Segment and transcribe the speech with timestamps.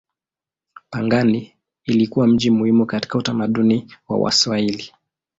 [0.89, 4.93] Pangani ilikuwa mji muhimu katika utamaduni wa Waswahili.